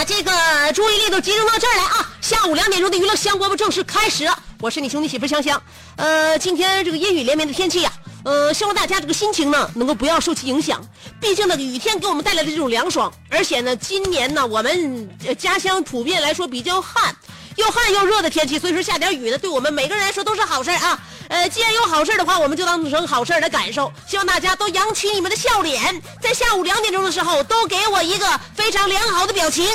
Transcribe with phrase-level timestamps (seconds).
[0.00, 0.32] 把这个
[0.72, 2.08] 注意力都集中到这儿来啊！
[2.22, 4.26] 下午两点钟的娱乐香饽饽正式开始，
[4.58, 5.62] 我是你兄弟媳妇香香。
[5.96, 7.92] 呃，今天这个阴雨连绵的天气呀、
[8.24, 10.80] 呃，希望大家这个心情呢能够不要受其影响。
[11.20, 15.06] 毕竟呢，雨天给我们带来的这种凉爽，而且呢，今年呢，我们
[15.38, 17.14] 家乡普遍来说比较旱，
[17.60, 20.98] 又旱又热的天气，所以说下点雨呢，对我们每个人来说都是好事啊。
[21.28, 23.92] 呃，既然有好事的话，我们就当成好事儿来感受。
[24.06, 29.66] 希望大家都扬起你们的笑脸，在下午两点钟的时候，都给我一个非常良好的表情。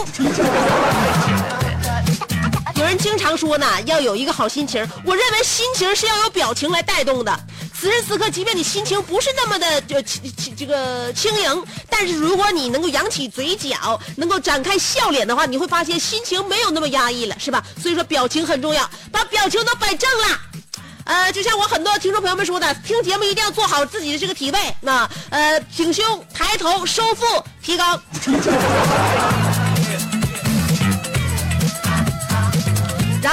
[2.75, 4.85] 有人经常说呢，要有一个好心情。
[5.05, 7.39] 我认为心情是要有表情来带动的。
[7.77, 17.63] 此时此刻，即便你心情不是那么的就轻轻这个轻盈，但是如果你能够扬起嘴角，能够展开笑脸的话，你会发现心情没有那么压抑了，是吧？
[17.81, 20.39] 所以说表情很重要，把表情都摆正了。
[21.03, 28.01] 呃，就像我很多听众朋友们说的，听节目一定要做好自己的这个体位，那呃，挺胸、抬头、收腹、提高。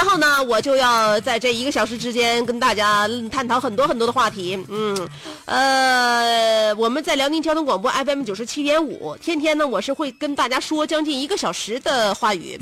[0.03, 4.61] 然后呢，我就要在这一个小时之间跟大家探讨很多很多的话题。
[4.67, 5.09] 嗯，
[5.45, 12.59] 呃，我们在辽宁交通广播 FM 九十七点五，天天呢，我是会跟大家说将近一个小时的话语。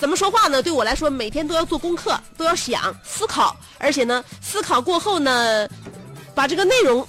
[0.00, 0.60] 怎么说话呢？
[0.60, 5.68] 对我来说，每天都要做功课，都要想思考，而且呢，思考过后呢，
[6.34, 7.06] 把这个内容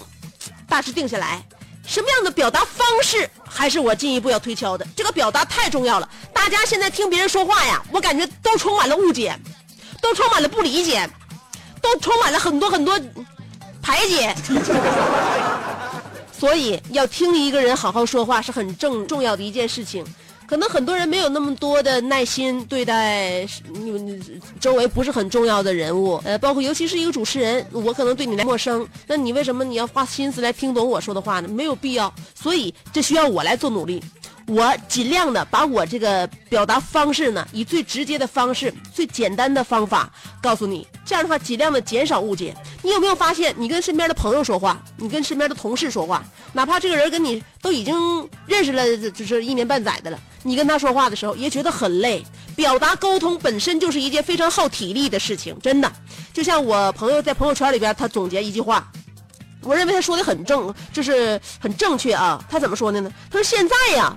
[0.70, 1.44] 大致定下来。
[1.88, 4.86] 什么样的表达方式，还是我进一步要推敲的。
[4.96, 9.36] 这个表达太重要了，大家现在听别人说话呀，我感觉都充满了误解，
[10.02, 11.08] 都充满了不理解，
[11.82, 13.00] 都充满了很多很多
[13.82, 14.36] 排解。
[16.38, 20.04] 所以要听一个人好好说话是很正重要的一件事情。
[20.48, 24.22] 可能很多人没有那么多的耐心对待你
[24.60, 31.48] 周围不是很重要的人物，呃，包括尤其是一个主持人，我可能对你来陌生，那你为什么你要花心思来听懂我说的话呢？
[31.48, 34.04] 没有必要，所以这需要我来做努力。
[34.52, 40.86] 我尽量的把我这个表达方式呢，以最直接的方式、最简单的方法告诉你。
[41.06, 42.54] 这样的话，尽量的减少误解。
[42.82, 47.96] 你有没有发现，你跟身边的朋友说话，你跟身边的同事说话，哪怕这个人跟你都已经
[48.46, 52.22] 认识了，就是一年半载的了，你跟他说话的时候也觉得很累。
[52.54, 55.90] 表达沟通本身就是一件非常耗体力的事情，真的。
[56.34, 58.92] 就像我朋友在朋友圈里边，他总结一句话。
[59.64, 62.44] 我认为他说的很正，就是很正确啊。
[62.50, 63.10] 他怎么说的呢？
[63.30, 64.12] 他说：“现在呀，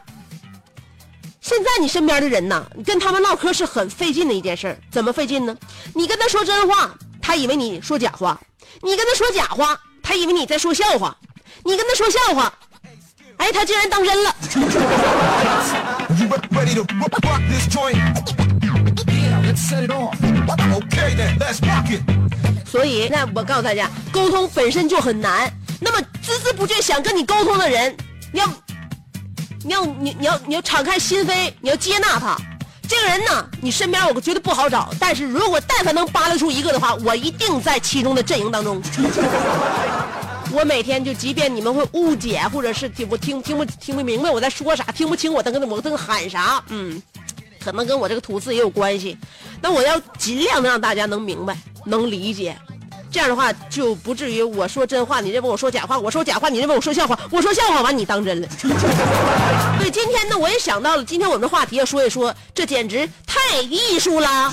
[1.44, 4.78] 现在你身边的人呐，你跟他们唠嗑是很费劲的一件事儿。
[4.90, 5.54] 怎么费劲呢？
[5.94, 6.90] 你跟他说真话，
[7.20, 8.34] 他以为你说假话；
[8.80, 11.14] 你跟他说假话，他以为你在说笑话；
[11.62, 12.50] 你跟他说笑话，
[13.36, 14.34] 哎，他竟然当真了。
[22.64, 25.52] 所以，那我告诉大家，沟通本身就很难。
[25.78, 27.94] 那么孜孜不倦想跟你沟通的人，
[28.32, 28.46] 你要，
[29.64, 32.36] 你要，你你要你要敞开心扉，你要接纳他。
[32.86, 38.80] 这个人呢，你身边我觉得不好找，但是如果但凡能扒拉出一个的话，我一定在其中的阵营当中。
[40.52, 47.02] 我每天就，即便你们会误解，或者是听我听听不听不明白我在说啥，听不清我在跟我在喊啥，嗯，
[47.64, 49.16] 可能跟我这个吐字也有关系。
[49.62, 51.56] 那我要尽量的让大家能明白，
[51.86, 52.54] 能理解。
[53.14, 58.48] 这样的话就不至于我说真话，你认为我说假话；我说假话，你认为我说笑话；我说笑话完你当真了。
[59.78, 64.52] 对今天呢，我也想到了，今天我们的话题要说一说，这简直太艺术了。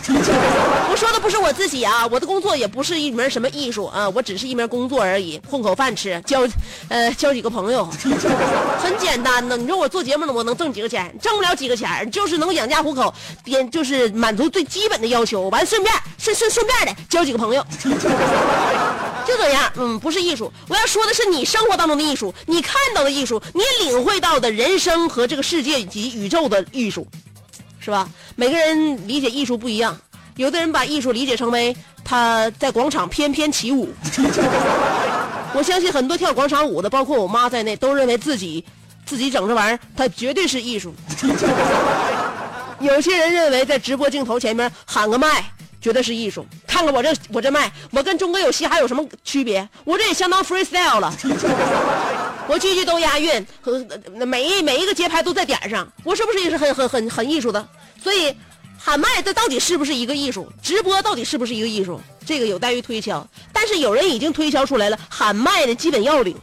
[0.92, 6.48] 我说的不是我自己啊，我的工作也不是一门什么艺术啊，我只是一门工作而已，混口饭吃，交
[6.90, 7.84] 呃交几个朋友，
[8.78, 9.58] 很简单的。
[9.58, 11.12] 你说我做节目呢，我能挣几个钱？
[11.20, 13.12] 挣不了几个钱，就是能养家糊口，
[13.44, 17.66] 边就是满足最基本的要求，完顺便顺顺顺便的交几个朋友。
[19.26, 20.52] 就 这样，嗯，不是艺术。
[20.68, 27.08] 我要说的是你生活当中的艺术，你看到的艺术，你领会到的人生和这个世界以及宇宙的艺术，
[27.80, 28.10] 是吧？
[28.36, 29.98] 每个人理解艺术不一样，
[30.36, 33.94] 有的人把艺术理解成为他在广场翩翩起舞。
[35.54, 38.64] 我相信很多跳广场舞的，包括我妈在内，都认为自己
[39.06, 40.94] 自己整这玩意儿，它绝对是艺术。
[42.80, 45.44] 有些人认为在直播镜头前面喊个麦。
[45.82, 49.68] 觉得是艺术，看看我这我这麦，我跟钟哥有嘻哈有什么区别？
[49.84, 51.12] 我这也相当 freestyle 了，
[52.48, 53.84] 我句句都押韵，和
[54.26, 57.68] 每一每一个节拍都在点上，我是不是也是很很很很艺术的？
[58.02, 58.34] 所以
[58.78, 60.48] 喊麦这到底是不是一个艺术？
[60.62, 62.00] 直播到底是不是一个艺术？
[62.26, 63.28] 这个有待于推敲。
[63.52, 66.36] 但是有人已经推敲出来了喊麦的基本要领。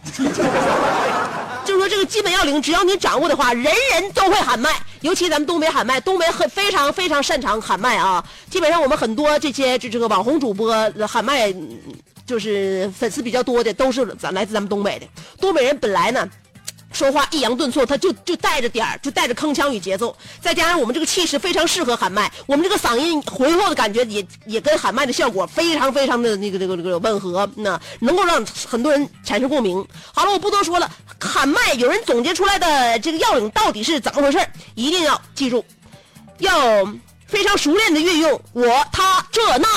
[1.69, 4.71] 就是说，这个基本要领，只要你掌握的话，人人都会喊麦。
[5.03, 8.25] 尤其咱们东北喊麦，东北很非常非常擅长喊麦啊。
[8.49, 10.73] 基本上我们很多这些这这个网红主播
[11.07, 11.55] 喊麦，
[12.25, 15.07] 就是粉丝比较多的，都是咱来自咱们东北的。
[15.43, 16.27] 东北人本来呢。
[16.93, 29.87] 说话抑扬顿挫，他就就带着点儿，就带着铿锵与节奏，再加上我们这个气势非常适合喊麦，我们这个嗓音浑厚的感觉也也跟喊麦的效果非常非常的那个那个那个吻合，那能够让很多人产生共鸣。
[30.13, 30.91] 好了，我不多说了，
[31.21, 34.39] 喊麦有人总结出来的这个要领到底是怎么回事
[34.75, 35.65] 一定要记住，
[36.39, 36.85] 要
[37.27, 39.69] 非常熟练的运用我他这那。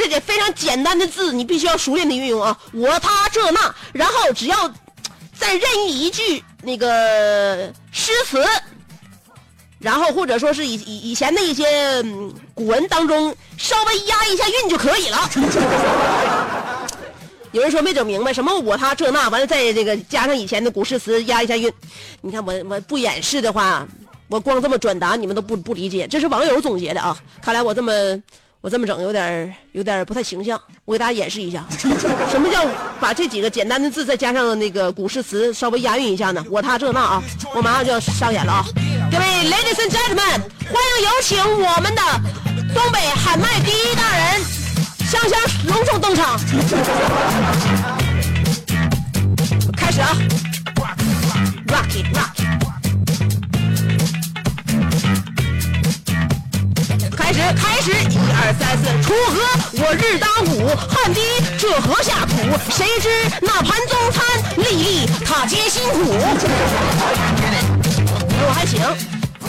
[0.00, 2.58] 这是非常简单的字，你必须要熟练的运用啊！
[2.72, 4.66] 我他这那，然后只要
[5.38, 8.42] 在任意一句那个诗词，
[9.78, 12.02] 然后或者说是以以以前的一些
[12.54, 15.30] 古文当中稍微押一下韵就可以了。
[17.52, 21.70] 有人说没整明白，什么我他这那，完了再这个加上以前的古诗词押一下韵。
[22.22, 23.86] 你看我我不演示的话，
[24.28, 26.08] 我光这么转达你们都不不理解。
[26.08, 27.14] 这是网友总结的啊！
[27.42, 27.92] 看来我这么。
[28.62, 31.66] 我这么整有点有点不太形象，我给大家演示一下，
[32.30, 32.64] 什么叫
[33.00, 36.44] 把这几个简单的字再加上那个古诗词稍微押韵一下呢？
[36.48, 37.22] 我他这那啊，
[37.56, 38.64] 我马上就要上演了啊！
[39.10, 42.02] 各位 ladies and gentlemen，欢迎有请我们的
[42.72, 44.40] 东北喊麦第一大人
[45.10, 46.38] 香香隆重登场，
[49.76, 50.16] 开始啊
[51.66, 52.06] ，rock it
[57.54, 59.40] 开始，一二三四，锄禾
[59.82, 61.20] 我日当午，汗滴
[61.58, 62.36] 这禾下土。
[62.70, 63.08] 谁知
[63.40, 64.24] 那盘中餐，
[64.56, 66.12] 粒粒他皆辛苦。
[68.44, 68.80] 我还行，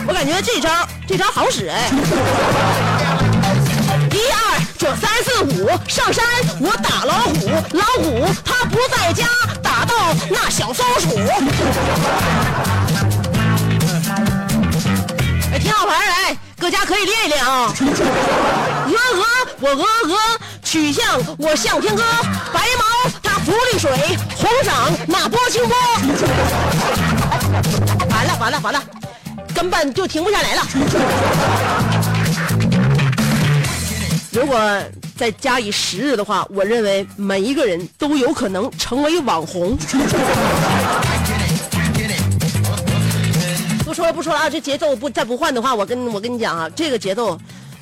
[0.08, 0.70] 我感觉这招
[1.08, 1.90] 这招好使哎。
[4.12, 6.24] 一二，这三四五，上山
[6.60, 9.28] 我打老虎，老虎他不在家，
[9.62, 9.94] 打到
[10.30, 11.18] 那小松鼠。
[15.52, 16.38] 哎，挺好玩哎。
[16.64, 17.74] 搁家可以练一练啊！
[18.88, 19.24] 鹅鹅，
[19.60, 20.18] 我鹅鹅，
[20.64, 22.02] 曲项我向天歌，
[22.54, 22.86] 白毛
[23.22, 23.92] 它浮绿水，
[24.34, 25.76] 红掌那拨清波。
[28.10, 28.82] 完了完了完了，
[29.54, 30.66] 根本就停不下来了。
[34.32, 34.58] 如果
[35.18, 39.78] 再加以时日的话，我认为每一个人都有可能成为网红。
[43.94, 44.50] 说了不说了啊！
[44.50, 47.38] 这节奏不再不换的话，我跟我跟你讲啊，这个节奏，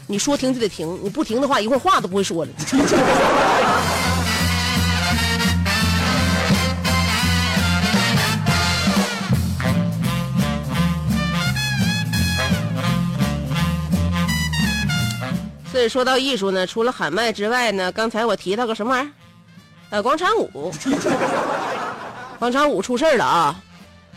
[0.08, 2.52] 你说停就得停，你不停的话，一会儿话都不会说了。
[15.72, 19.12] 所以说到艺术呢，除了喊麦之外呢，刚才我提到个什么玩意儿？
[19.92, 20.74] 呃，广场舞，
[22.38, 23.56] 广场舞出事儿了啊！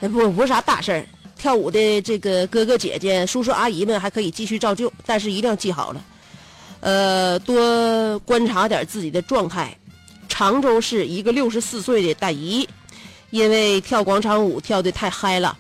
[0.00, 1.06] 不不是啥大事儿。
[1.44, 6.02] 跳舞的这个哥哥姐姐、叔叔阿姨们还可以继续照旧，但是一定要记好了，
[6.80, 9.76] 呃，多观察点自己的状态。
[10.26, 12.66] 常州市一个六十四岁的大姨，
[13.28, 15.54] 因为跳广场舞跳的太嗨了，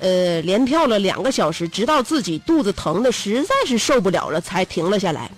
[0.00, 5.30] 呃，连跳了两个小时，直到自己肚子疼的实在是受不了了，才停了下来。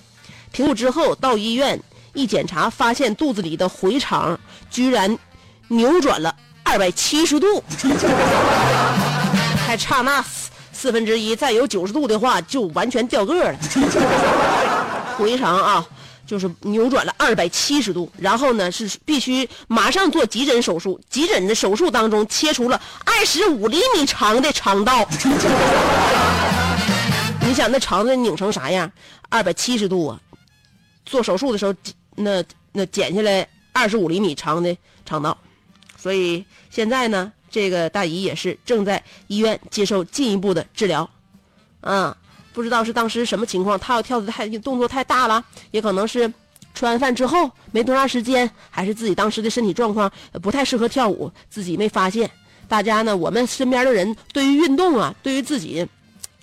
[0.50, 1.78] 停了之后到医院
[2.14, 5.18] 一检查，发现肚子里的回肠居然
[5.68, 7.62] 扭转了二百七十度。
[9.74, 13.58] 还差那四四分之一，再有九十度的话，就完全掉个了。
[15.18, 15.84] 回肠啊，
[16.24, 21.00] 就是扭转了二百七十度，然后呢是必须马上做急诊手术。
[21.10, 25.04] 急诊的手术当中切除了二十五厘米长的肠道。
[27.40, 28.88] 你想那肠子拧成啥样？
[29.28, 30.20] 二百七十度啊！
[31.04, 31.74] 做手术的时候，
[32.14, 35.36] 那那剪下来二十五厘米长的肠道，
[35.96, 41.08] 所以现在呢，这个大姨也是正在医院接受进一步的治疗。
[41.82, 42.12] 嗯，
[42.52, 46.28] 不知道是当时什么情况，她要跳的太动作太大了，也可能是
[46.74, 50.10] 吃完饭之后没多长时间，还是自己当时的身体状况
[50.42, 52.28] 不太适合跳舞，自己没发现。
[52.66, 55.86] 大家呢，我们身边的人对于运动啊，对于自己。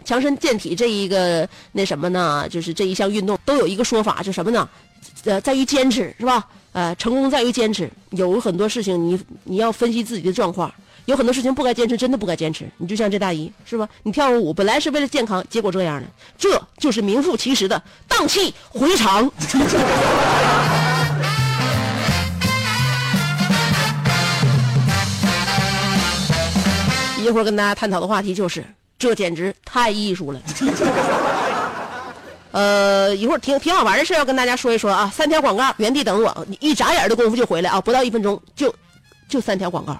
[0.04, 2.48] 强身健体这一个那什么呢？
[2.50, 4.68] 就是这一项运动都有一个说法，就什么呢？
[5.26, 6.48] 呃，在于坚持，是吧？
[6.72, 7.88] 呃，成功在于坚持。
[8.12, 10.74] 有很多事情，你你要分析自己的状况，
[11.06, 12.70] 有很多事情不该坚持，真的不该坚持。
[12.78, 13.88] 你就像这大姨，是吧？
[14.04, 19.30] 你跳个舞本来是为了健康，结果这样了，这就是名副其实的荡气回肠。
[27.22, 28.66] 一会儿跟大家探讨的话题就是。
[29.00, 30.40] 这简直太艺术了，
[32.54, 35.12] 呃，一会儿挺挺好玩的事要跟大家说一说啊。
[35.12, 38.72] 三条广告，原地等我，你一眨眼的功夫就回来啊，不到一分钟就
[39.28, 40.00] 就三条广告。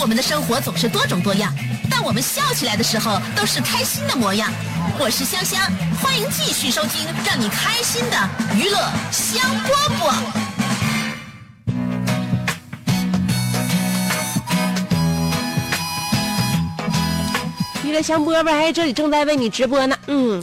[0.00, 1.54] 我们的生活总是多种多样，
[1.90, 4.50] 但我们笑起来的时候都是开心的模样。
[4.98, 5.60] 我是香香，
[6.02, 8.16] 欢迎继续收听让你开心的
[8.56, 8.78] 娱乐
[9.12, 10.14] 香饽饽。
[17.84, 19.94] 娱乐香饽饽，哎，这里正在为你直播呢。
[20.06, 20.42] 嗯，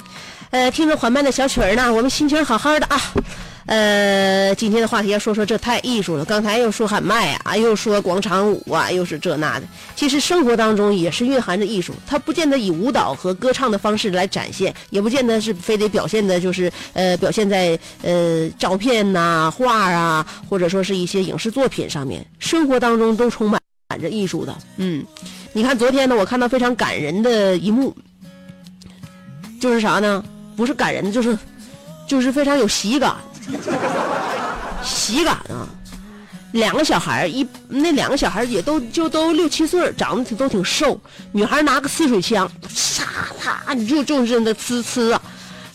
[0.51, 3.01] 呃，听着缓慢的小曲儿呢，我们心情好好的啊。
[3.67, 6.23] 呃，今天的话题要说说这太艺术了。
[6.23, 9.67] 刚才又说喊麦啊，又说广场舞啊，又是这那的。
[9.93, 22.25] 其实生活当中也是蕴含着艺术，它不见得以舞蹈和歌唱的方式来展现，也不见得是非得表现的，就是呃，表现在呃照片呐、画啊，或者说是一些影视作品上面。
[22.39, 23.61] 生活当中都充满
[24.01, 25.05] 着艺术的，嗯。
[25.53, 27.95] 你看，昨天呢，我看到非常感人的一幕，
[29.59, 30.23] 就是啥呢？
[30.55, 31.37] 不是感人的，就是，
[32.07, 33.15] 就是非常有喜感，
[34.83, 35.67] 喜感啊！
[36.53, 40.99] 两个小孩一那两个小孩也都就都六七岁，长得都挺瘦。
[41.31, 43.01] 女孩拿个呲水枪，唰
[43.45, 45.21] 啦，你就就是那呲呲啊，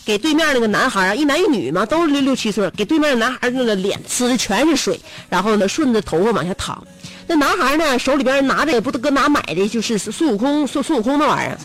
[0.03, 4.99] 给对面那个男孩啊，一男一女嘛，都是六六七岁，给对面的男孩那个脸呲的全是水，
[5.29, 6.83] 然后呢，顺着头发往下淌。
[7.25, 7.97] 那男孩呢？
[7.97, 9.65] 手里边拿着也不都搁哪买的？
[9.69, 11.57] 就是孙悟空，孙孙悟空那玩意儿，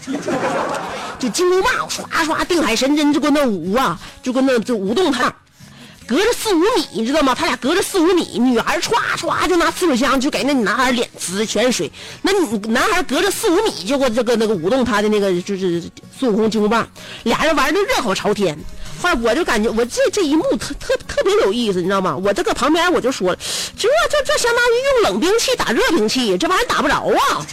[1.19, 5.35] 就金箍棒，唰唰定海神针，就跟那舞啊，就跟那就舞动他，
[6.09, 7.35] 隔着四五米，你知道吗？
[7.35, 12.33] 他俩隔着四五米，女孩唰唰就拿呲水枪就给那男孩脸呲全是水，那
[12.69, 15.83] 男孩隔着四五米就搁这个那个舞动他的那个就是
[16.19, 16.89] 孙悟空金箍棒，
[17.25, 18.59] 俩人玩的热火朝天。
[19.03, 22.17] 后来我就感觉我这这一幕特特特别有意思，你知道吗？
[22.17, 23.39] 我这搁旁边我就说了，
[23.77, 27.47] 这这这相当于用冷兵器打热兵器，这玩意打不着啊！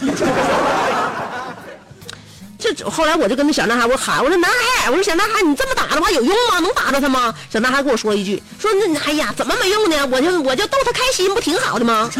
[2.58, 6.58] 这后来我就跟那小男孩我喊，我说男孩，我说小男孩，你这么打的话有用吗？
[6.60, 7.34] 能打着他吗？
[7.50, 10.06] 小男孩跟我说一句，说那哎呀，怎么没用呢？
[10.10, 12.10] 我就我就逗他开心，不挺好的吗？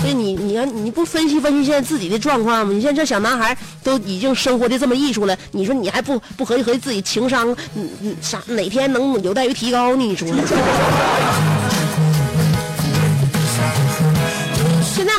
[0.00, 2.72] 所以你你要你不分析分析现在自己的状况吗？
[2.74, 10.04] 你现在这小男孩都已经生活的这么艺术了，你说你还不不合计合计自己情商，嗯嗯啥哪天能有待于提高呢？
[10.04, 10.28] 你说？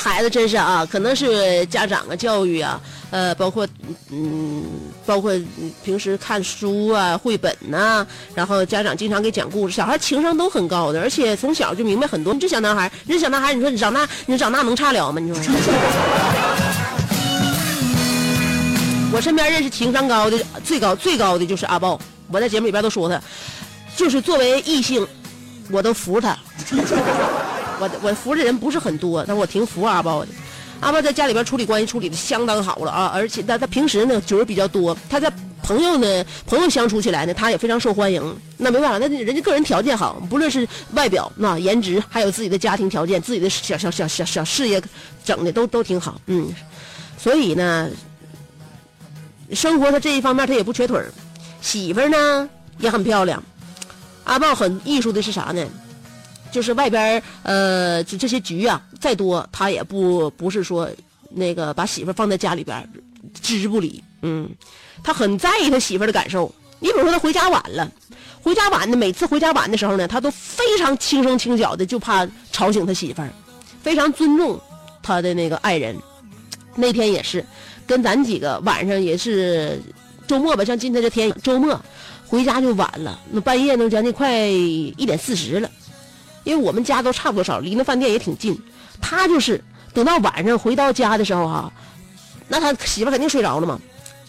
[0.10, 2.80] 孩子真是啊，可能是家长啊教育啊。
[3.10, 3.68] 呃，包括
[4.12, 4.64] 嗯，
[5.06, 5.32] 包括
[5.84, 12.34] 平时看书啊、绘本呐，然后家长经常给讲故事，小孩情商都很高的，而且从小就明白很多。
[12.34, 15.20] 你这小男孩，你这小男孩，你说你长大，你长大能差了吗？
[15.20, 15.44] 你说？
[19.12, 22.00] 我身边认识情商高的最高最高的就是阿豹，
[22.32, 23.20] 我在节目里边都说他，
[23.96, 25.06] 就是作为异性，
[25.72, 26.38] 我都服他。
[27.80, 30.32] 我 我服的人不是很多，但我挺服阿豹的。
[30.82, 35.32] 阿豹在家里边处理关系处理的相当好了啊，而且他他平时呢酒儿比较多，他在
[35.64, 38.22] 朋友呢朋友相处起来呢，他也非常受欢迎。
[38.58, 44.82] 那没办法，那人家个人条件好，不论是外表、那颜值，还有自己的家庭条件，自己的小小小小小事业，
[45.24, 46.20] 整的都都挺好。
[46.28, 46.54] 嗯，
[47.18, 47.90] 所以呢，
[49.54, 51.12] 生活他这一方面他也不缺腿儿，
[51.62, 53.42] 媳妇儿呢也很漂亮。
[54.26, 55.66] 阿豹很艺术的是啥呢？
[56.56, 60.90] 就是外边呃，就这些局啊，再多他也不不是说
[61.30, 62.90] 那个把媳妇放在家里边
[63.42, 64.02] 置之不理。
[64.22, 64.50] 嗯，
[65.04, 66.50] 他很在意他媳妇的感受。
[66.80, 67.92] 你比如说他回家晚了，
[68.42, 73.30] 回家晚的每次回家晚的时候呢，他都非常轻声轻脚的，就怕吵醒他媳妇儿，
[73.84, 74.58] 非常尊重
[75.04, 75.94] 他的那个爱人。
[76.74, 77.46] 那天也是，
[77.86, 79.78] 跟咱几个晚上也是
[80.26, 81.78] 周末吧，像今天这天周末
[82.26, 85.70] 回家就晚了，那半夜都将近快一点四十了。
[86.46, 88.58] 因为我们家都差不多少，离那饭店也挺近。
[89.02, 89.62] 他就是
[89.94, 91.70] 等到晚上回到家的时候哈，
[92.48, 93.78] 那他媳妇肯定睡着了嘛，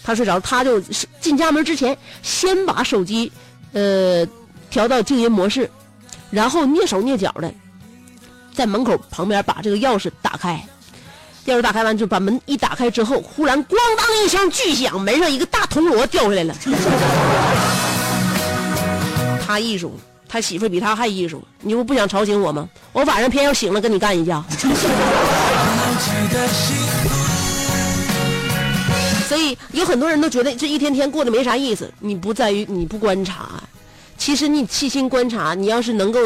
[0.02, 0.80] 他睡着，他就
[1.20, 3.30] 进家门之前先把手机
[3.72, 4.26] 呃
[4.68, 5.70] 调到静音模式，
[6.30, 7.54] 然后蹑手蹑脚的
[8.52, 10.60] 在门口旁边把这个钥匙打开。
[11.46, 16.52] 钥匙打开完就把门一打开之后，忽然咣当一声巨响，门上一个大铜锣掉下来了。
[19.46, 19.96] 他艺术。
[20.28, 22.68] 他媳妇比他还艺术，你不不想吵醒我吗？
[22.92, 24.44] 我晚上偏要醒了跟你干一架。
[29.28, 31.92] 所以有很多人都觉得这一天天过得没啥意思。
[32.00, 33.62] 你不在于你不观察，
[34.16, 36.20] 其实你细心观察，你要是能够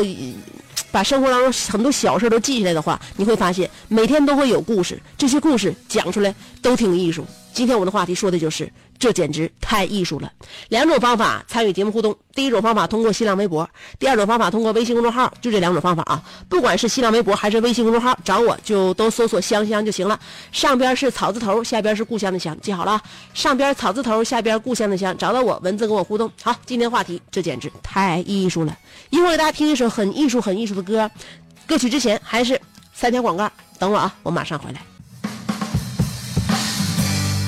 [0.90, 7.26] 把生活当中很多小事都记下来的话，你会发现每天都会有故事，这些故事讲出来都挺艺术。
[7.52, 10.30] 今天我的话题说的就是，这简直太艺术了。
[10.69, 15.33] 两种方法参与节目互动：第一种方法通过新浪微博，第二种方法通过微信公众号。
[15.40, 20.21] 就这两种方法啊，不管是新浪微博还是微信公众号，找我就都搜索“香香”就行了。
[20.52, 23.00] 上边是草字头，下边是故乡的乡，记好了。
[23.33, 26.30] 上边草字头，下边故乡的乡，找到我，文字跟我互动。
[26.42, 28.76] 好，今天话题，这简直太艺术了。
[29.09, 31.11] 一会儿给大家听一首很艺术、很艺术的歌，
[31.66, 32.61] 歌曲之前还是
[32.92, 34.89] 三条广告，等我啊，我马上回来。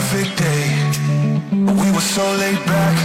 [0.00, 0.64] Perfect day.
[1.52, 2.96] We were so laid back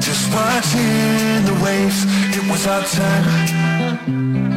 [0.00, 2.00] Just watching the waves.
[2.38, 3.26] It was our time.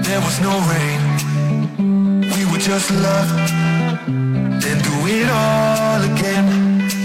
[0.08, 1.02] There was no rain.
[2.36, 3.30] We were just love
[4.64, 6.46] Then do it all again.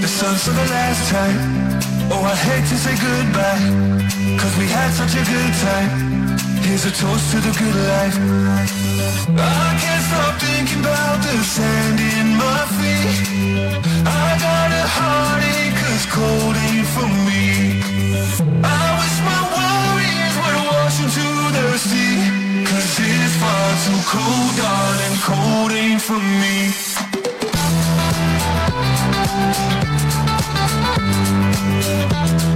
[0.03, 1.39] The sun for the last time.
[2.13, 3.65] Oh, I hate to say goodbye
[4.41, 6.06] Cause we had such a good time
[6.67, 8.17] Here's a toast to the good life.
[9.39, 13.79] I can't stop thinking about the sand in my feet.
[14.05, 17.47] I got a heartache cause cold ain't for me.
[18.67, 22.19] I wish my worries would wash into the sea.
[22.67, 27.07] Cause it's far too cold, darling, cold ain't for me.
[32.07, 32.56] summer night,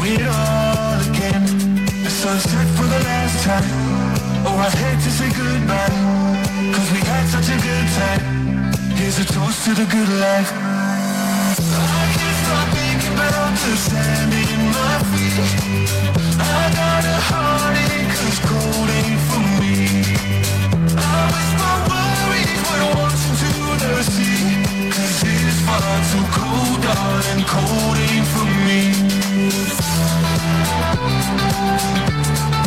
[0.00, 1.44] do it all again.
[2.04, 3.64] The sunset for the last time.
[4.46, 5.96] Oh, I hate to say goodbye,
[6.74, 8.22] cause we had such a good time.
[8.96, 10.50] Here's a toast to the good life.
[10.52, 15.38] I can't stop thinking about the sand in my feet.
[16.38, 19.76] I got a heartache cause cold ain't for me.
[20.96, 23.52] I wish my worries would wash into
[23.84, 24.64] the sea.
[24.94, 29.19] Cause it's far too cold, darling, cold ain't for me.
[29.40, 29.80] Thank
[32.54, 32.59] you.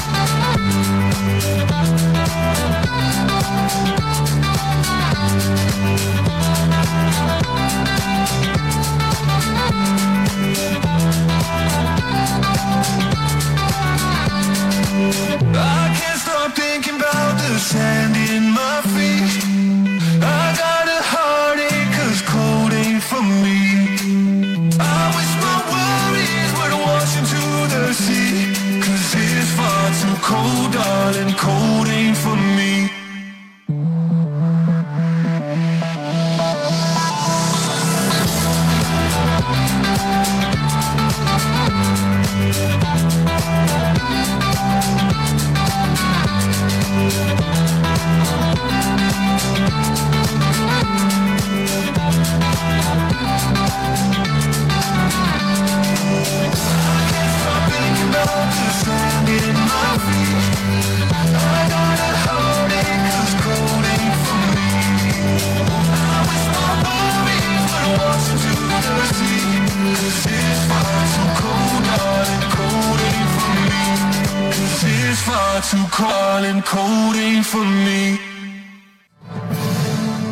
[75.26, 78.18] Far too cold and cold for me.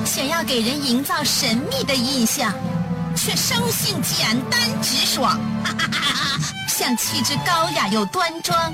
[0.05, 2.53] 想要给人营造神秘的印象，
[3.15, 8.73] 却生性简单直爽哈哈哈哈，像气质高雅又端庄，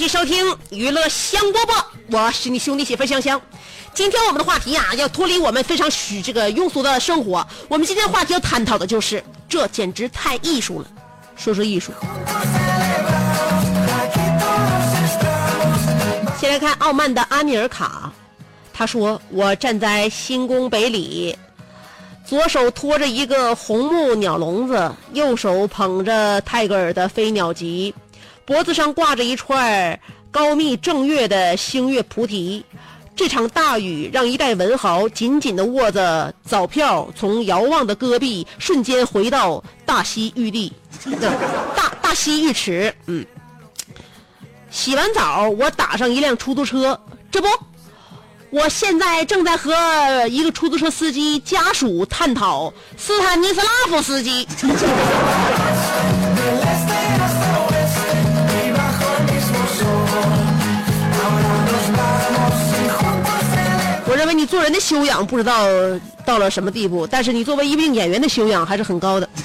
[0.00, 3.38] 续收听娱乐香饽饽，我是你兄弟媳妇香香。
[3.92, 7.46] 今天我们的话题啊，要脱离我们非常虚这个庸俗的生活。
[7.68, 10.86] 我们今天话题要探讨的就是，这简直太艺术了。
[11.36, 11.92] 说说艺术，
[16.40, 18.10] 先来看傲慢的阿米尔卡，
[18.72, 21.36] 他说：“我站在新宫北里，
[22.24, 27.94] 左手托着一个红木鸟笼子，右手捧着泰戈尔的《飞鸟集》，
[28.50, 32.64] 脖子上挂着一串高密正月的星月菩提。
[33.14, 40.72] 这场大雨让一代文豪紧紧地握着早票，从遥望的戈壁瞬间回到大西玉地，
[41.76, 42.92] 大大西浴池。
[43.06, 43.24] 嗯，
[44.68, 47.46] 洗完澡，我打上一辆出租车，这不。”
[48.50, 54.44] 我现在正在和一个出租车司机家属探讨斯坦尼斯拉夫斯基。
[64.50, 65.68] 做人的修养不知道
[66.26, 69.28] 到了什么地步，但是你作为一名演员的修养还是很高的。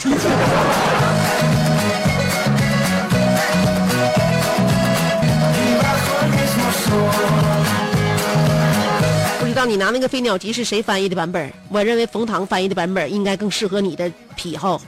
[9.39, 11.53] 不知道你拿那个《飞鸟集》是谁翻译的版本？
[11.69, 14.81] 我认为冯唐翻译的版本应该更适合你的癖好。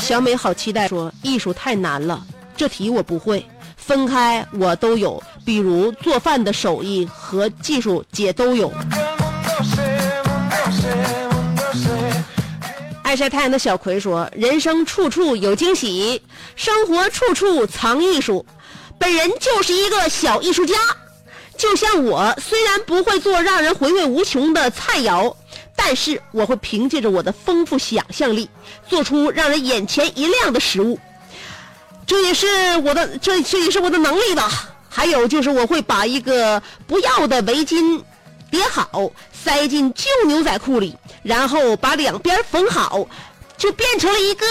[0.00, 2.22] 小美好期待说：“艺术太难了，
[2.62, 3.44] 这题我不会。
[3.76, 8.72] 分开我都有，比如做饭的手艺和技术姐都有。”
[13.02, 16.22] 爱晒太阳的小葵说：“人生处处有惊喜，
[16.54, 18.46] 生活处处藏艺术。
[18.96, 20.76] 本人就是一个小艺术家，
[21.58, 25.34] 就像我，虽然不会做让人回味无穷的菜肴，
[25.74, 28.48] 但是我会凭借着我的丰富想象力，
[28.88, 30.96] 做出让人眼前一亮的食物。
[32.06, 32.46] 这也是
[32.84, 34.68] 我的，这这也是我的能力吧。
[34.88, 38.02] 还有就是我会把一个不要的围巾
[38.50, 43.06] 叠好，塞进旧牛仔裤里，然后把两边缝好，
[43.56, 44.46] 就变成了一个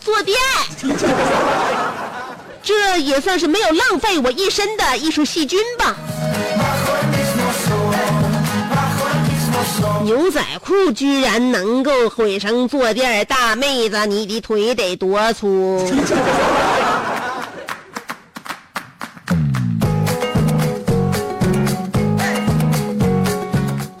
[0.00, 0.36] 坐垫。
[2.64, 5.94] 这也算是没有浪费我一身的艺术细菌吧。
[10.06, 15.84] 牛仔裤居然能够毁成坐垫大妹子你的腿得多粗？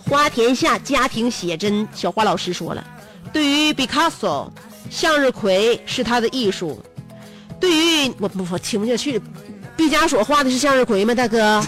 [0.08, 2.84] 花田下家庭写真小花老师说了
[3.32, 4.50] 对于毕加索
[4.88, 6.80] 向日葵是他的艺术
[7.58, 9.20] 对于我不我听不下去
[9.76, 11.60] 毕加索画的是向日葵吗大哥？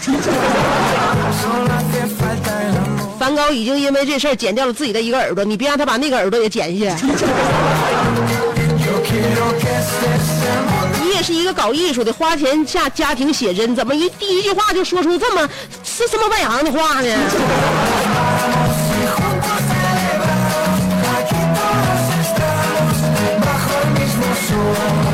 [3.29, 7.05] 梵高已经因为这事儿剪掉了自己的一个耳朵，你别让他把那个耳朵也剪下去。
[11.03, 15.47] 你也是一个搞艺术的，花钱下家庭写真，怎么一第一句话就说出这么
[15.83, 17.15] 是这么外行的话呢？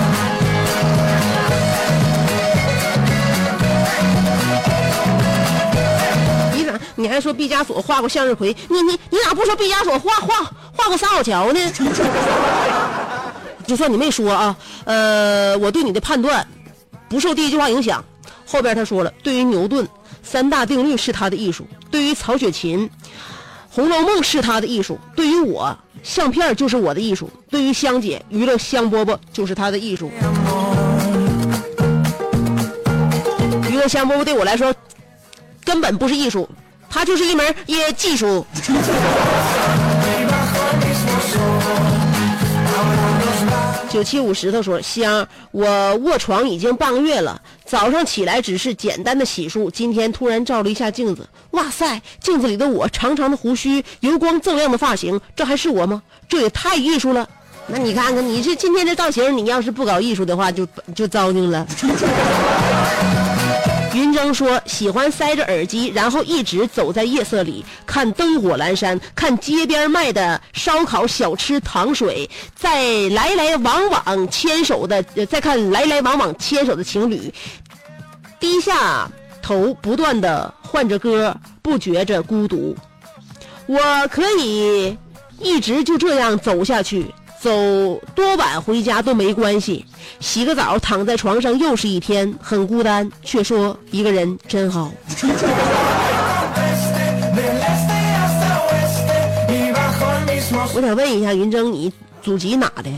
[7.06, 8.48] 你还说毕加索画过向日葵？
[8.68, 10.44] 你你你咋不说毕加索画画
[10.76, 11.60] 画过三好桥呢？
[13.68, 16.48] 就算你没说啊，呃，我对你的判断
[17.08, 18.04] 不受第一句话影响。
[18.48, 19.88] 后边他说了，对于牛顿，
[20.24, 22.90] 三大定律是他的艺术；对于曹雪芹，
[23.70, 30.12] 《红楼梦》是他的艺术；对于我，相片就是我的艺术；对于香姐，娱乐香饽饽就是他的艺术。
[33.70, 34.74] 娱乐香饽饽对我来说
[35.64, 36.50] 根本不是艺术，
[36.96, 38.46] 它就是一门业技术。
[43.90, 56.02] 九七五石头说：“香，我卧床已经半个月了，早上起来只是简单的洗漱，今天突然照了一下镜子，哇塞，镜子里的我，长长的胡须，油光锃亮的发型，这还是我吗？
[56.30, 57.28] 这也太艺术了！
[57.68, 61.68] 那你看看，你这今天这造型，你要是不搞艺术的话，就就糟践了。”
[63.96, 77.34] 云峥说：“喜欢塞着耳机，然后一直走在夜色里，看灯火阑珊，看街边卖的烧烤、小吃、糖水，在来来往往牵手的，再看来来往往牵手的情侣，
[78.38, 79.10] 低下
[79.42, 82.76] 头不断的换着歌，不觉着孤独。
[83.66, 83.80] 我
[84.10, 84.98] 可以
[85.40, 87.06] 一直就这样走下去，
[87.42, 87.50] 走
[88.16, 89.86] 多晚回家都没关系。
[90.20, 94.92] 洗个澡，躺在床上又是一天，很孤单，却说一个人真好。
[100.74, 102.90] 我想问一下云峥，你祖籍哪的？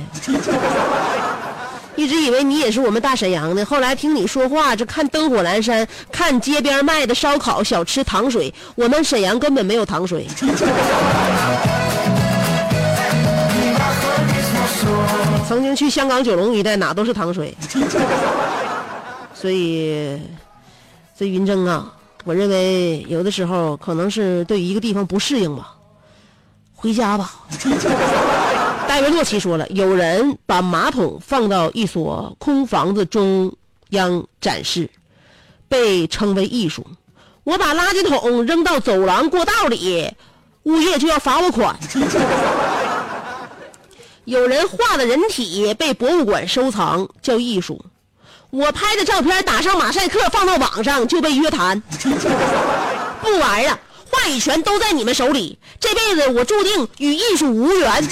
[1.95, 10.27] 一直以为你也是我们大沈阳的，后来听你说话，这看灯火阑珊，看街边卖的烧烤、小吃、糖水，我们沈阳根本没有糖水。
[15.47, 17.55] 曾经去香港九龙一带，哪都是糖水。
[19.33, 20.19] 所以，
[21.17, 21.93] 这云峥啊，
[22.25, 25.75] 我认为有的时候可能是对一个地方不适应吧，
[26.75, 27.31] 回家吧。
[28.87, 33.55] 戴维洛奇说了，有人把马桶放到一所空房子中
[33.91, 34.89] 央展示，
[35.69, 36.85] 被称为艺术。
[37.43, 40.11] 我把垃圾桶扔到走廊过道里，
[40.63, 41.73] 物业就要罚我款。
[44.27, 47.85] 有人画的人体被博物馆收藏，叫艺术。
[48.49, 51.81] 我拍的照片打上马赛克放到网上就被约谈。
[53.21, 53.79] 不玩了，
[54.11, 55.57] 话语权都在你们手里。
[55.79, 58.03] 这辈子我注定与艺术无缘。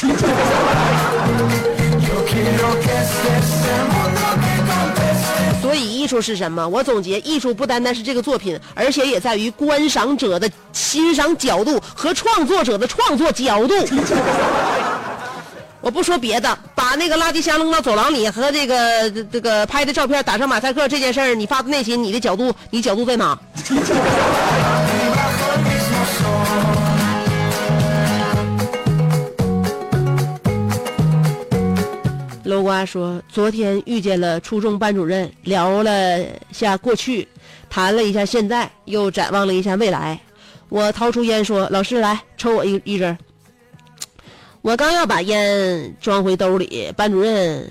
[5.62, 6.66] 所以艺术是什么？
[6.66, 13.76] 我总结，艺术不单单是这个作品，而且也在于观赏者的欣赏角度和创作者的创作角度。
[15.86, 23.38] 我不说别的，把那个垃圾箱扔到走廊里和这个这个拍的照片打上马赛克这件事儿，你发自内心，你的角度，你角度在哪？
[32.46, 36.18] 楼瓜说，昨天遇见了初中班主任，聊了
[36.52, 37.28] 下过去，
[37.70, 40.20] 谈了一下现在，又展望了一下未来。
[40.68, 43.16] 我掏出烟说：“老师，来抽我一一根。”
[44.66, 47.70] 我刚要把烟装回兜里，班主任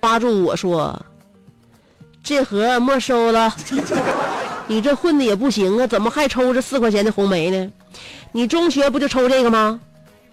[0.00, 1.00] 抓住我说
[2.24, 3.54] ：“这盒没收了，
[4.66, 7.70] 你这混的也不行啊，怎么还抽这四块钱的红梅呢？
[8.32, 9.78] 你中学不就抽这个吗？”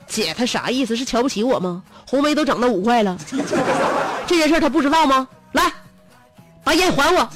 [0.10, 0.96] 姐，他啥意思？
[0.96, 1.84] 是瞧不起我吗？
[2.10, 3.16] 红梅都涨到五块了，
[4.26, 5.28] 这件事他不知道吗？
[5.52, 5.72] 来，
[6.64, 7.30] 把烟还我。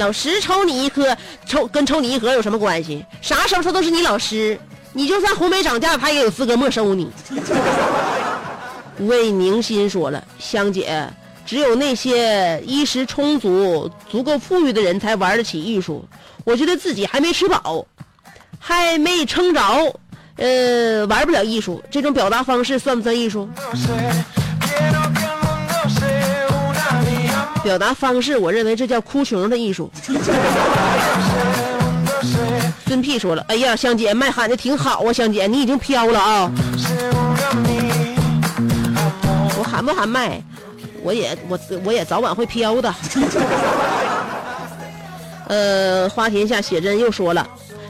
[0.00, 3.04] 老师抽你一颗，抽跟抽你一盒有什么关系？
[3.20, 4.58] 啥时候他都是你老师，
[4.94, 7.12] 你就算红梅涨价，他也有资格没收你。
[9.00, 11.06] 魏宁心说了，香姐，
[11.44, 16.02] 只有那些衣食充足、足够富裕的人才玩得起艺术。
[16.44, 17.86] 我觉得自己还没吃饱，
[18.58, 19.60] 还没撑着，
[20.36, 21.82] 呃，玩不了艺术。
[21.90, 23.46] 这种表达方式算不算艺术？
[27.62, 29.90] 表达方式，我认为这叫哭穷的艺术。
[32.86, 36.50] 孙屁说了：“哎呀，香姐麦喊的挺好啊，香姐你已经飘了啊！
[39.58, 40.42] 我喊不喊麦，
[41.02, 42.92] 我也我我也早晚会飘的。”
[45.46, 47.46] 呃，花田下写真又说了，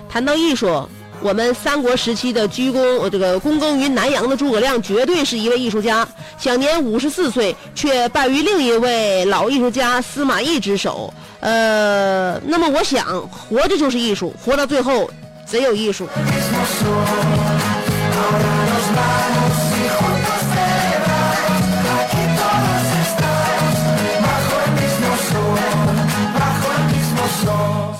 [0.08, 0.88] 谈到艺术，
[1.22, 6.06] 我们三国时期的鞠躬，这个躬耕于南阳的诸葛亮绝对是一位艺术家，
[6.38, 11.12] 享年五十四岁，却败于另一位老艺术家司马懿之手。
[11.40, 15.10] 呃，那么我想，活着就是艺术，活到最后
[15.46, 16.08] 贼有艺术。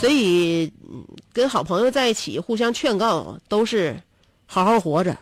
[0.00, 0.72] 所以，
[1.40, 3.98] 跟好朋友在一起，互相劝告，都是
[4.44, 5.16] 好好活着。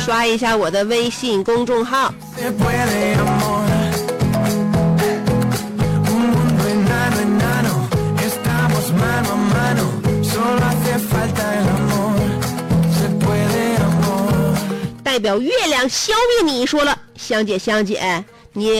[0.00, 2.12] 刷一下我的微信公众号，
[15.18, 16.12] 代表月亮消
[16.44, 18.70] 灭你说了，香姐香姐，你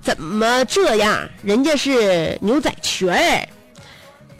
[0.00, 1.28] 怎么这样？
[1.42, 3.48] 人家是牛仔裙儿。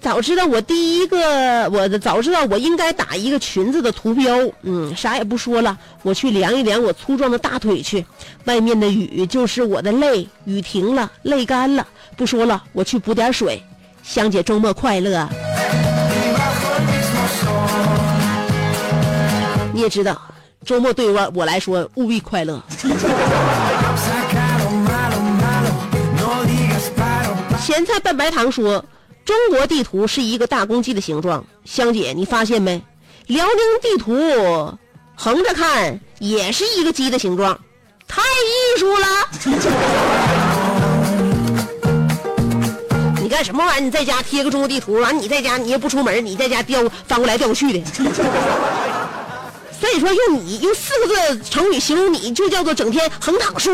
[0.00, 4.48] 早知道我第一个，我的早知道我应该打一个裙子的图标。
[4.62, 8.06] 嗯，啥也不说了，我去量一量我粗壮的大腿去。
[8.44, 11.84] 外面的雨就是我的泪，雨停了，泪干了。
[12.16, 13.60] 不说了，我去补点水。
[14.04, 15.28] 香姐周末快乐。
[19.72, 20.20] 你也知道，
[20.64, 22.62] 周末对我我来说务必快乐。
[27.60, 28.84] 咸菜拌白糖说，
[29.24, 31.44] 中国地图是一个大公鸡的形状。
[31.64, 32.82] 香姐，你发现没？
[33.26, 34.78] 辽宁地图
[35.14, 37.58] 横着看也是一个鸡的形状，
[38.08, 39.06] 太艺术了。
[43.22, 43.84] 你干什么玩意？
[43.84, 47.82] 你在家贴个中国地图，完你在家你也不出门，你在家调翻过来调过去的。
[49.80, 53.72] 所以说，用你用四个字成语形容你，就叫做整天横躺说。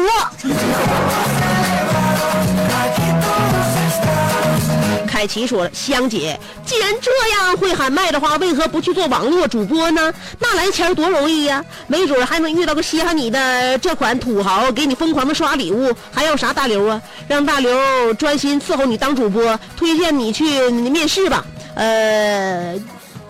[5.06, 10.12] 凯奇说了：“香姐，既然这样会喊麦的话，为何不去做网络主播呢？
[10.38, 17.00] 那来钱多容易呀、没准还能遇到个稀罕你的这款土豪，给你疯狂的刷礼物，还要啥大刘啊？
[17.26, 21.44] 让大刘专心伺候你当主播，推荐你去面试吧。
[21.74, 22.78] 呃，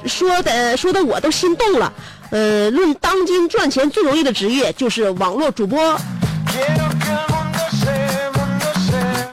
[0.07, 1.93] 说的说的我都心动了。
[2.31, 5.99] 呃，论当今赚钱最容易的职业，就是网络主播。”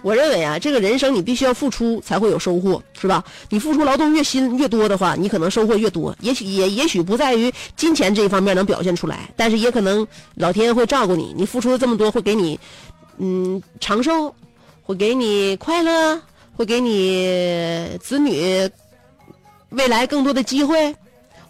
[0.06, 3.24] 我认为啊，这个人生你必须要付出才会有收获，是吧？
[3.50, 6.14] 你付出劳动越辛越多的话，你可能收获越多。
[6.20, 12.60] 也许也也许不在于金钱这一方面能表现出来，但是也可能老天会照顾你，你付出的这么多会给你，
[13.18, 14.36] 嗯，长寿，
[14.84, 16.22] 会给你快乐，
[16.58, 18.70] 会给你子女
[19.70, 20.94] 未来更多的机会。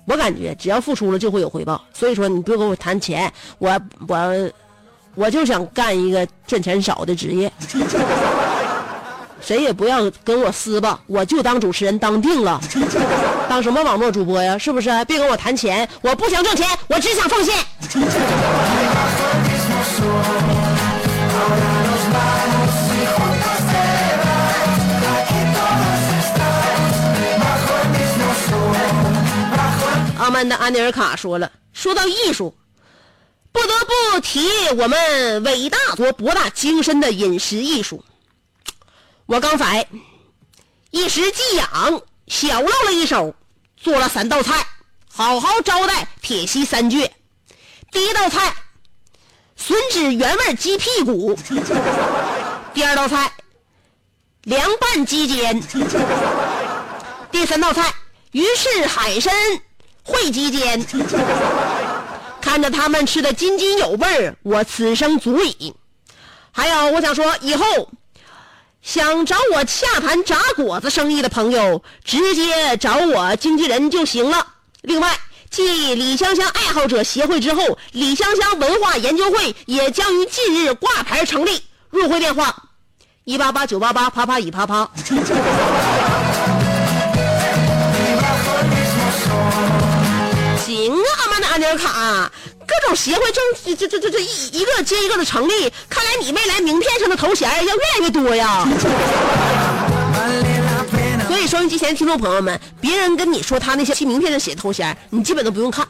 [0.06, 4.52] 我感觉只要付出了就会有回报，所以说你别跟我谈钱，我我
[5.16, 7.52] 我就想干一个赚钱少的职业。
[9.42, 12.62] 谁也不要跟我撕吧，我就当主持人当定了，
[13.50, 14.58] 当什么网络主播呀？
[14.58, 14.90] 是不是？
[15.04, 17.54] 别跟我谈钱，我不想挣钱，我只想奉献。
[30.34, 32.58] 曼的·安尼尔卡说了，说到艺术，
[33.52, 38.04] 不得不提我们伟大国博大精深的饮食艺术。
[39.28, 39.88] 我刚才
[40.90, 43.36] 一时技痒，小露了一手，
[43.78, 44.66] 做了三道菜，
[45.14, 47.14] 好好招待铁西三绝。
[47.92, 48.56] 第一道菜，
[49.56, 51.36] 吮指原味鸡屁股；
[52.74, 53.32] 第二道菜，
[54.42, 55.62] 凉拌鸡尖；
[57.32, 57.94] 第三道菜，
[58.32, 59.32] 鱼翅海参
[60.06, 60.86] 烩鸡尖。
[62.42, 65.74] 看着他们吃的津津有味儿，我此生足矣。
[66.52, 67.66] 还有，我想说，以后
[68.82, 74.46] 想找我洽谈炸果子生意的朋友，直接找我经纪人就行了。
[74.82, 75.18] 另外，
[75.50, 81.64] 继李香香爱好者协会之后，李香香文化研究会也将于近日挂牌成立。
[81.90, 82.56] 入会电话：
[83.24, 84.90] 一八八九八八啪啪一啪啪。
[91.64, 92.30] 点卡，
[92.68, 93.42] 各种协会正
[93.78, 98.68] 这这这这一一个接一个的成立，看来你未来名片上的头衔要越来越多呀。
[101.28, 101.44] 所以。
[101.44, 105.86] 收音机前的听众朋友们，别人跟你说他那些名片上写的头衔，你基本都不用看。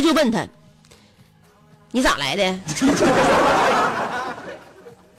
[0.00, 0.46] 就问他，
[1.90, 2.58] 你咋来的？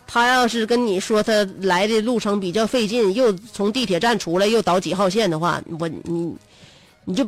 [0.08, 6.34] 他要是跟你说他来的路程比较费劲，又从地铁站出来，又倒几号线的话，我你
[7.04, 7.28] 你就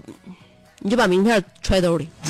[0.80, 2.08] 你就把名片揣兜里。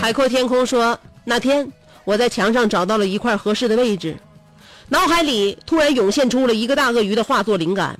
[0.00, 1.66] 海阔天空说，那天
[2.04, 4.16] 我在墙上找到了一块合适的位置，
[4.88, 7.98] 脑海里突然涌现出了一个大鳄鱼的画作灵感，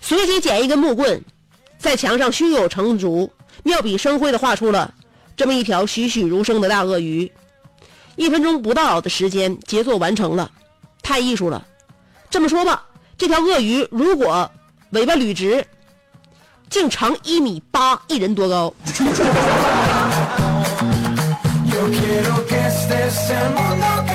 [0.00, 1.22] 随即捡一根木棍，
[1.78, 3.30] 在墙上胸有成竹、
[3.62, 4.92] 妙笔生辉地画出了
[5.36, 7.30] 这么一条栩栩如生的大鳄鱼。
[8.16, 10.50] 一分钟不到的时间，杰作完成了，
[11.02, 11.66] 太艺术了。
[12.30, 12.84] 这么说吧，
[13.18, 14.50] 这条鳄鱼如果
[14.90, 15.64] 尾巴捋直，
[16.70, 18.74] 竟长一米八，一人多高。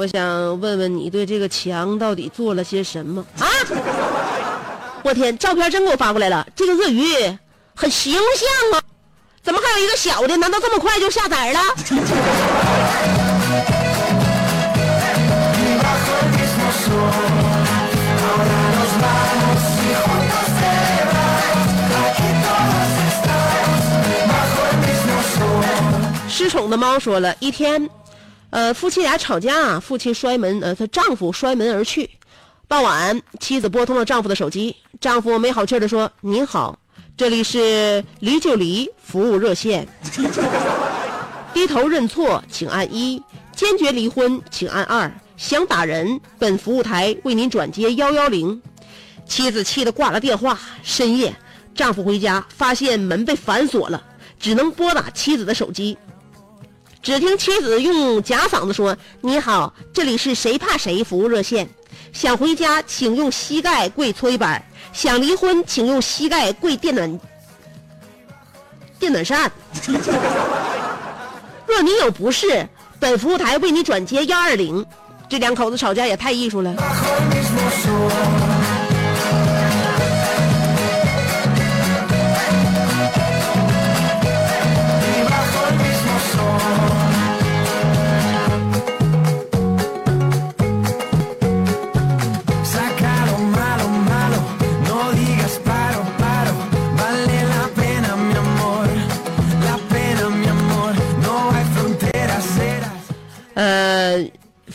[0.00, 3.46] 我想问问你，对这个墙到底做了些什么啊？
[5.02, 7.04] 我天，照片真给我发过来了，这个鳄鱼
[7.74, 8.82] 很形象啊，
[9.42, 10.38] 怎么还有一个小的？
[10.38, 11.60] 难道这么快就下崽了？
[26.26, 27.86] 失宠的猫说了一天，
[28.50, 32.10] 呃，夫妻俩吵架，父亲摔门，呃，她丈夫摔门而去。
[32.66, 36.78] 傍晚，妻子拨通了丈夫的手机，丈夫没好气的说：“您好，
[37.16, 39.86] 这里是离就离服务热线，
[41.54, 43.22] 低头认错请按一，
[43.54, 48.60] 坚决离婚请按二，想打人，本服务台为您转接幺幺零。”
[49.26, 50.58] 妻子气得挂了电话。
[50.82, 51.32] 深夜，
[51.72, 54.02] 丈夫回家发现门被反锁了，
[54.40, 55.96] 只能拨打妻子的手机。
[57.02, 61.68] 只听妻子用假嗓子说：“你好，这里是谁怕谁服务热线，
[62.12, 67.20] 想回家请用膝盖跪搓衣板，想离婚请用膝盖跪电暖
[69.00, 69.50] 电暖扇。
[71.66, 74.84] 若你有不适，本服务台为你转接幺二零。”
[75.26, 76.74] 这两口子吵架也太艺术了。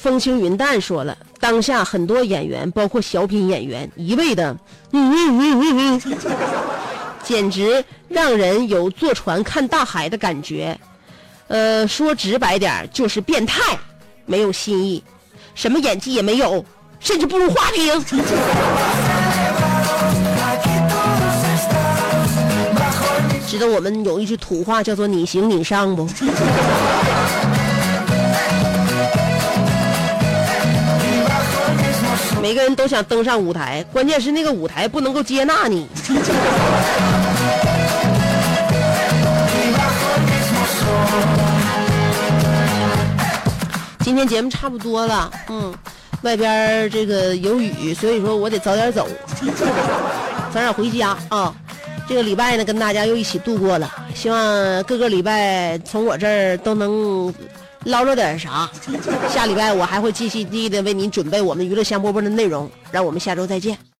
[0.05, 4.55] 风轻云淡说了，当下很多演员，包括小品演员，一味的，
[4.91, 6.17] 嗯嗯嗯嗯嗯，
[7.23, 10.79] 简直让人有坐船看大海的感觉。
[11.47, 13.59] 呃，说直白点就是变态，
[14.27, 15.03] 没有新意，
[15.55, 16.63] 什么演技也没有，
[16.99, 17.99] 甚至不如花瓶。
[23.47, 26.07] 知道我们有一句土话叫做“你行你上”不？
[32.45, 35.87] 每个人都想登上舞台，关键是那个舞台不能够接纳你。
[44.01, 45.73] 今天节目差不多了，嗯，
[46.21, 49.07] 外边这个有雨，所以说我得早点走，
[50.53, 51.51] 早点回家啊。
[52.07, 57.33] 这个礼拜呢，跟大家又一起度过了，希望各个礼拜从我这儿都能
[57.85, 58.69] 捞着点啥。
[59.29, 63.77] 下礼拜我还会继续地的为您准备我们娱乐香饽饽的内容，让我们下周再见。